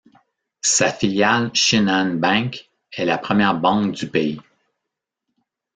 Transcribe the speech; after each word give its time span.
Sa 0.61 0.91
filiale 0.91 1.51
Shinhan 1.53 2.15
Bank 2.17 2.67
est 2.91 3.05
la 3.05 3.19
première 3.19 3.53
banque 3.59 3.91
du 3.91 4.09
pays. 4.09 4.41